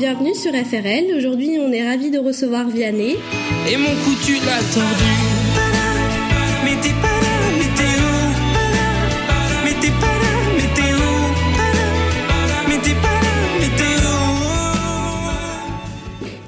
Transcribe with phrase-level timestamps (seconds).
[0.00, 1.14] bienvenue sur FRL.
[1.14, 3.16] Aujourd'hui, on est ravis de recevoir Vianney.
[3.70, 5.12] Et mon cou, tu l'as tordu.
[6.64, 8.16] Mais t'es pas là, mais t'es où?
[9.62, 11.12] Mais t'es pas là, mais t'es où?
[12.66, 14.16] Mais t'es pas là, mais t'es où?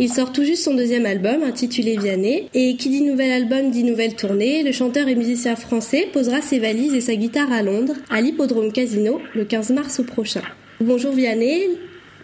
[0.00, 2.48] Il sort tout juste son deuxième album, intitulé Vianney.
[2.55, 4.62] Et qui dit nouvel album dit nouvelle tournée.
[4.62, 8.72] Le chanteur et musicien français posera ses valises et sa guitare à Londres, à l'Hippodrome
[8.72, 10.40] Casino, le 15 mars prochain.
[10.80, 11.68] Bonjour Vianney.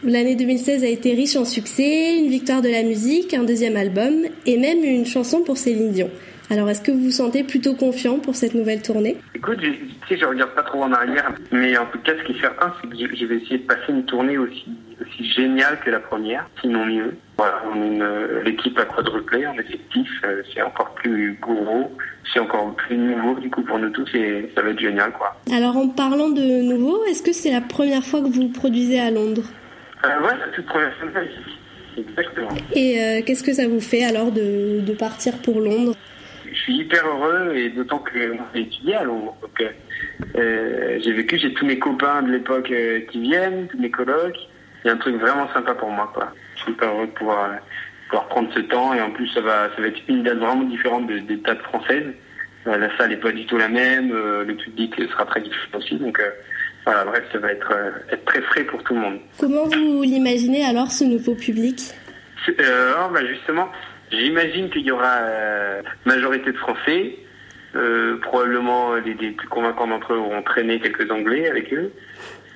[0.04, 4.14] L'année 2016 a été riche en succès, une victoire de la musique, un deuxième album
[4.46, 6.08] et même une chanson pour Céline Dion.
[6.50, 9.16] Alors, est-ce que vous vous sentez plutôt confiant pour cette nouvelle tournée?
[9.34, 12.24] Écoute, je, tu sais, je regarde pas trop en arrière, mais en tout cas, ce
[12.24, 14.66] qui est certain, c'est que je, je vais essayer de passer une tournée aussi,
[15.02, 17.16] aussi géniale que la première, sinon mieux.
[17.36, 21.92] Voilà, on est l'équipe a quadruplé en effectif, euh, c'est encore plus gros,
[22.32, 25.36] c'est encore plus nouveau du coup pour nous tous et ça va être génial quoi.
[25.52, 29.10] Alors, en parlant de nouveau, est-ce que c'est la première fois que vous produisez à
[29.10, 29.44] Londres?
[30.04, 30.92] Euh, ouais, la toute première
[31.24, 31.56] ici.
[31.96, 32.48] Exactement.
[32.74, 35.94] Et euh, qu'est-ce que ça vous fait alors de, de partir pour Londres?
[36.50, 38.12] Je suis hyper heureux et d'autant que
[38.54, 39.36] j'ai étudié à Londres.
[39.42, 39.68] Donc, euh,
[40.36, 44.36] euh, j'ai vécu, j'ai tous mes copains de l'époque euh, qui viennent, tous mes colocs.
[44.84, 46.32] Il y a un truc vraiment sympa pour moi, quoi.
[46.56, 47.56] Je suis hyper heureux de pouvoir, euh,
[48.08, 50.62] pouvoir prendre ce temps et en plus ça va, ça va être une date vraiment
[50.62, 52.06] différente de- des dates françaises.
[52.64, 55.96] La salle est pas du tout la même, euh, le public sera très différent aussi.
[55.96, 56.30] Donc euh,
[56.84, 59.18] voilà, bref, ça va être, euh, être très frais pour tout le monde.
[59.38, 61.92] Comment vous l'imaginez alors ce nouveau public?
[62.60, 63.68] Euh, bah, justement,
[64.10, 67.16] j'imagine qu'il y aura euh, majorité de Français.
[67.74, 71.92] Euh, probablement les, les plus convaincants d'entre eux auront traîné quelques Anglais avec eux.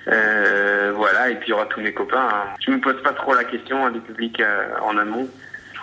[0.09, 2.29] Euh, voilà, et puis il y aura tous mes copains.
[2.33, 2.55] hein.
[2.65, 5.29] Je me pose pas trop la question hein, du public euh, en amont.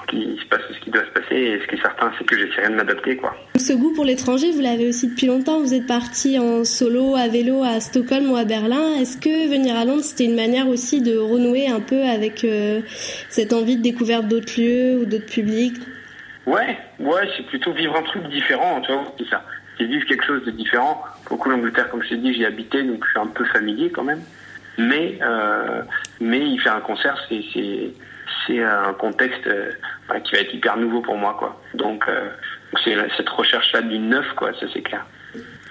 [0.10, 2.36] Qu'il se passe ce qui doit se passer et ce qui est certain, c'est que
[2.36, 3.36] j'essaierai de m'adapter, quoi.
[3.58, 5.60] Ce goût pour l'étranger, vous l'avez aussi depuis longtemps.
[5.60, 8.96] Vous êtes parti en solo, à vélo, à Stockholm ou à Berlin.
[9.00, 12.82] Est-ce que venir à Londres, c'était une manière aussi de renouer un peu avec euh,
[13.30, 15.78] cette envie de découverte d'autres lieux ou d'autres publics?
[16.48, 19.46] Ouais, ouais, c'est plutôt vivre un truc différent, tu vois, c'est ça.
[19.78, 21.04] C'est vivre quelque chose de différent.
[21.26, 23.46] Pour le coup, l'Angleterre, comme je t'ai dit, j'y habité, donc je suis un peu
[23.46, 24.22] familier quand même.
[24.80, 25.82] Mais, euh,
[26.22, 27.92] mais y faire un concert, c'est, c'est,
[28.48, 29.72] c'est un contexte euh,
[30.08, 31.62] bah, qui va être hyper nouveau pour moi, quoi.
[31.74, 32.30] Donc, euh,
[32.84, 35.06] c'est cette recherche-là du neuf, quoi, ça c'est clair.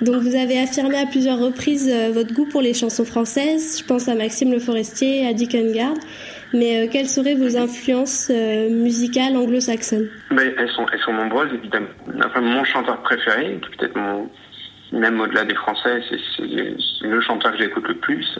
[0.02, 3.80] Donc vous avez affirmé à plusieurs reprises votre goût pour les chansons françaises.
[3.80, 5.96] Je pense à Maxime Le Forestier, à Dick Engard.
[6.54, 10.08] Mais quelles seraient vos influences musicales anglo-saxonnes?
[10.30, 11.88] Mais elles sont, elles sont nombreuses, évidemment.
[12.24, 14.30] Enfin, mon chanteur préféré, qui est peut-être mon,
[14.92, 16.00] même au-delà des Français,
[16.36, 18.38] c'est le chanteur que j'écoute le plus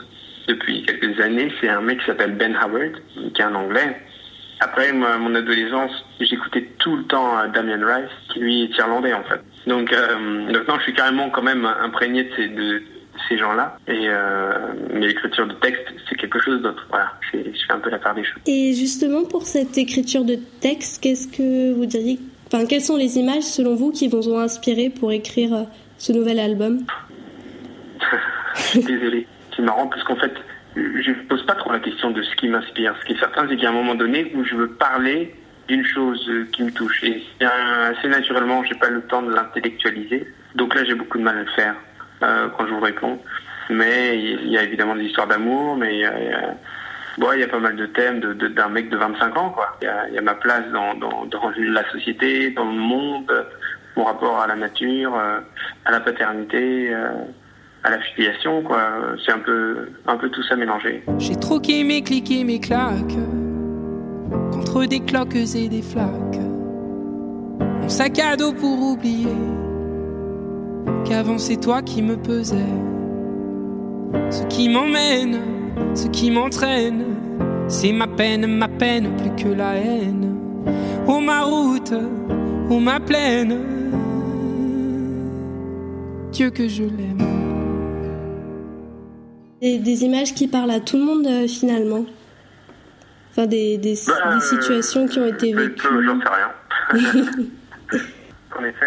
[0.48, 1.52] depuis quelques années.
[1.60, 2.92] C'est un mec qui s'appelle Ben Howard,
[3.34, 3.96] qui est un Anglais.
[4.60, 9.12] Après, moi, mon adolescence, j'écoutais tout le temps euh, Damien Rice, qui lui est irlandais,
[9.12, 9.40] en fait.
[9.68, 10.18] Donc, euh,
[10.52, 12.82] maintenant, je suis carrément quand même imprégné de ces, de, de
[13.28, 13.78] ces gens-là.
[13.86, 16.84] Et, euh, mais l'écriture de texte, c'est quelque chose d'autre.
[16.90, 17.12] Voilà.
[17.32, 18.42] Je, je fais un peu la part des choses.
[18.46, 22.18] Et justement, pour cette écriture de texte, qu'est-ce que vous diriez
[22.50, 25.64] Enfin, quelles sont les images, selon vous, qui vous ont inspiré pour écrire euh,
[25.98, 26.78] ce nouvel album?
[28.74, 29.26] Désolé.
[29.58, 30.32] C'est marrant parce qu'en fait,
[30.76, 32.94] je ne pose pas trop la question de ce qui m'inspire.
[33.00, 35.34] Ce qui est certain, c'est qu'il y a un moment donné où je veux parler
[35.66, 37.02] d'une chose qui me touche.
[37.02, 40.32] Et assez naturellement, j'ai pas le temps de l'intellectualiser.
[40.54, 41.74] Donc là, j'ai beaucoup de mal à le faire
[42.22, 43.20] euh, quand je vous réponds.
[43.68, 46.12] Mais il y a évidemment des histoires d'amour, mais il y a,
[47.18, 49.56] bon, il y a pas mal de thèmes d'un mec de 25 ans.
[49.82, 50.94] Il y a, ma place dans
[51.56, 53.46] la société, dans le monde,
[53.96, 55.40] mon rapport à la nature, euh,
[55.84, 56.94] à la paternité.
[56.94, 57.10] euh,
[57.84, 58.80] à la filiation, quoi.
[59.24, 61.02] C'est un peu, un peu tout ça mélangé.
[61.18, 63.16] J'ai troqué mes clics et mes claques
[64.52, 66.40] contre des cloques et des flaques.
[67.60, 69.28] Mon sac à dos pour oublier
[71.06, 72.56] qu'avant c'est toi qui me pesais.
[74.30, 75.38] Ce qui m'emmène,
[75.94, 77.04] ce qui m'entraîne,
[77.68, 80.34] c'est ma peine, ma peine plus que la haine.
[81.06, 81.94] Oh ma route,
[82.70, 83.56] oh ma plaine,
[86.32, 87.27] Dieu que je l'aime.
[89.72, 92.04] Des, des images qui parlent à tout le monde, euh, finalement
[93.30, 97.20] Enfin, des, des, Bah, des situations qui ont été euh, vécues euh, J'en sais rien.
[98.58, 98.86] en effet,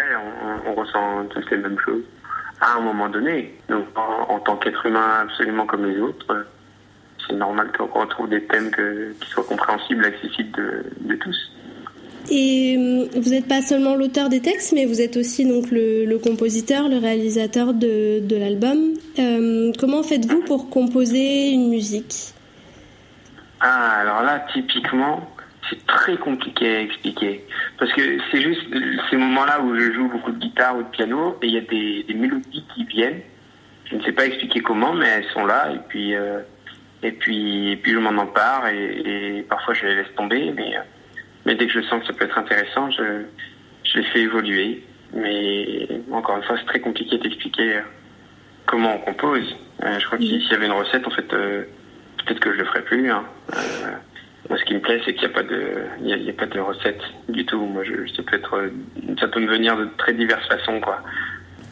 [0.66, 2.02] on, on ressent tous les mêmes choses
[2.60, 3.54] à un moment donné.
[3.68, 6.46] Donc, en, en tant qu'être humain absolument comme les autres,
[7.26, 11.36] c'est normal qu'on retrouve des thèmes que- qui soient compréhensibles, accessibles de, de tous.
[12.30, 16.04] Et euh, vous n'êtes pas seulement l'auteur des textes, mais vous êtes aussi donc le,
[16.04, 18.91] le compositeur, le réalisateur de, de l'album.
[19.18, 22.32] Euh, comment faites-vous pour composer une musique?
[23.60, 25.28] Ah, alors là, typiquement,
[25.68, 27.44] c'est très compliqué à expliquer.
[27.78, 28.62] Parce que c'est juste
[29.10, 31.60] ces moments-là où je joue beaucoup de guitare ou de piano et il y a
[31.60, 33.20] des, mélodies qui viennent.
[33.84, 35.72] Je ne sais pas expliquer comment, mais elles sont là.
[35.72, 36.40] Et puis, euh,
[37.02, 40.52] Et puis, puis je m'en empare et, parfois je les laisse tomber.
[40.56, 40.72] Mais,
[41.44, 43.24] mais dès que je sens que ça peut être intéressant, je,
[43.84, 44.84] je les fais évoluer.
[45.12, 47.82] Mais encore une fois, c'est très compliqué d'expliquer
[48.72, 49.54] comment on compose.
[49.80, 52.82] je crois que s'il y avait une recette, en fait, peut-être que je le ferais
[52.82, 53.10] plus.
[53.10, 53.22] Hein.
[54.48, 56.46] Moi, ce qui me plaît, c'est qu'il n'y a pas de, il y a, pas
[56.46, 57.60] de recette du tout.
[57.60, 58.70] Moi, je, ça peut être,
[59.20, 61.02] ça peut me venir de très diverses façons, quoi.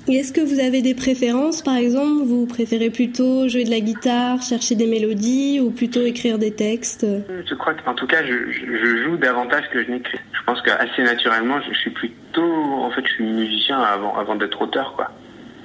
[0.08, 2.24] Est-ce que vous avez des préférences, par exemple?
[2.24, 7.06] Vous préférez plutôt jouer de la guitare, chercher des mélodies, ou plutôt écrire des textes?
[7.28, 10.18] Je crois qu'en tout cas, je, je, joue davantage que je n'écris.
[10.32, 14.60] Je pense qu'assez naturellement, je, suis plutôt, en fait, je suis musicien avant, avant d'être
[14.62, 15.10] auteur, quoi.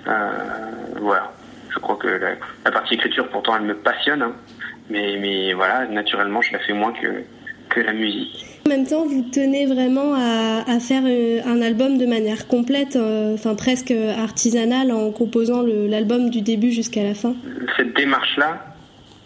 [0.08, 1.32] Euh, voilà.
[1.70, 2.32] Je crois que la,
[2.64, 4.22] la, partie écriture, pourtant, elle me passionne.
[4.22, 4.34] Hein.
[4.90, 7.24] Mais, mais voilà, naturellement, je la fais moins que,
[7.70, 8.46] que la musique.
[8.66, 12.96] En même temps, vous tenez vraiment à, à faire euh, un album de manière complète,
[12.96, 17.36] euh, enfin presque artisanale, en composant l'album du début jusqu'à la fin.
[17.78, 18.66] Cette démarche-là,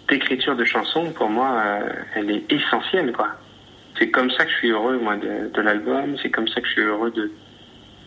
[0.10, 3.30] d'écriture de chansons, pour moi, euh, elle est essentielle, quoi.
[3.98, 6.16] C'est comme ça que je suis heureux, moi, de, de l'album.
[6.22, 7.32] C'est comme ça que je suis heureux de,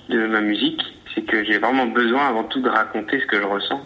[0.09, 0.81] de ma musique.
[1.15, 3.83] C'est que j'ai vraiment besoin, avant tout, de raconter ce que je ressens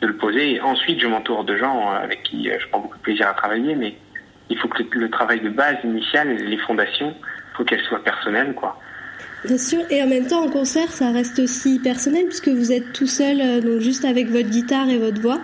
[0.00, 0.54] de le poser.
[0.54, 3.28] Et ensuite, je m'entoure de gens euh, avec qui euh, je prends beaucoup de plaisir
[3.28, 3.94] à travailler, mais
[4.48, 8.54] il faut que le travail de base initial, les fondations, il faut qu'elles soient personnelles,
[8.54, 8.78] quoi.
[9.44, 12.92] Bien sûr, et en même temps, en concert, ça reste aussi personnel puisque vous êtes
[12.92, 15.38] tout seul, euh, donc juste avec votre guitare et votre voix.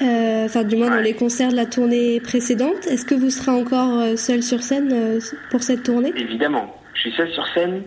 [0.00, 2.86] enfin, du moins dans les concerts de la tournée précédente.
[2.86, 5.18] Est-ce que vous serez encore seul sur scène
[5.50, 6.12] pour cette tournée?
[6.16, 7.84] Évidemment, je suis seul sur scène,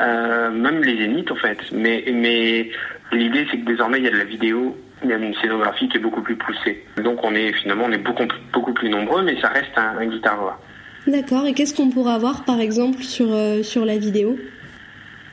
[0.00, 1.58] même les zéniths en fait.
[1.72, 2.70] Mais, mais
[3.12, 5.88] l'idée, c'est que désormais, il y a de la vidéo il y a une scénographie
[5.88, 6.84] qui est beaucoup plus poussée.
[7.02, 10.40] Donc on est finalement on est beaucoup beaucoup plus nombreux, mais ça reste un, guitare
[10.40, 10.60] voix.
[11.06, 11.46] D'accord.
[11.46, 14.38] Et qu'est-ce qu'on pourra voir par exemple sur euh, sur la vidéo?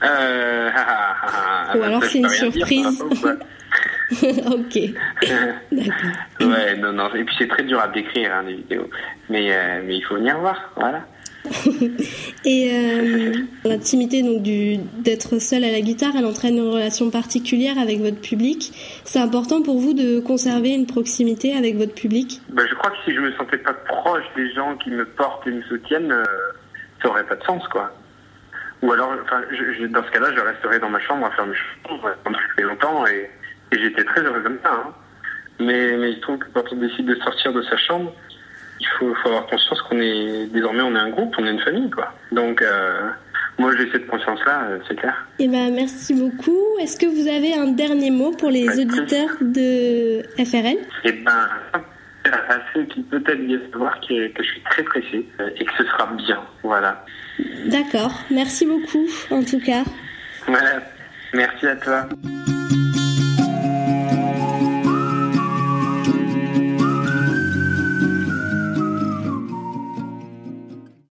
[0.03, 0.69] Euh...
[1.75, 3.01] Ou alors c'est une surprise.
[4.21, 4.79] ok.
[5.71, 6.49] D'accord.
[6.49, 7.13] ouais, non, non.
[7.15, 8.89] Et puis c'est très dur à décrire hein, les vidéos,
[9.29, 11.05] mais euh, mais il faut venir voir, voilà.
[12.45, 13.33] et euh,
[13.65, 18.21] l'intimité donc du d'être seul à la guitare, elle entraîne une relation particulière avec votre
[18.21, 18.71] public.
[19.03, 22.41] C'est important pour vous de conserver une proximité avec votre public?
[22.49, 25.45] Ben, Je crois que si je me sentais pas proche des gens qui me portent
[25.47, 26.23] et me soutiennent, euh,
[27.01, 27.91] ça aurait pas de sens, quoi.
[28.81, 29.13] Ou alors,
[29.51, 32.63] je, dans ce cas-là, je resterais dans ma chambre à faire mes choses pendant très
[32.63, 33.29] longtemps et,
[33.71, 34.71] j'étais très heureux comme ça.
[34.71, 34.93] Hein.
[35.59, 38.13] Mais, mais il trouve que quand on décide de sortir de sa chambre,
[38.79, 41.89] il faut, avoir conscience qu'on est désormais on est un groupe, on est une famille
[41.89, 42.13] quoi.
[42.31, 43.09] Donc euh,
[43.57, 45.15] moi j'ai cette conscience là, euh, c'est clair.
[45.39, 46.59] Et eh ben merci beaucoup.
[46.81, 51.49] Est-ce que vous avez un dernier mot pour les auditeurs de FRL Eh ben
[52.25, 55.71] à ceux qui peut-être viennent voir que, que, je suis très pressé euh, et que
[55.77, 57.05] ce sera bien, voilà.
[57.65, 59.83] D'accord, merci beaucoup en tout cas.
[60.47, 60.81] Voilà,
[61.33, 62.07] merci à toi.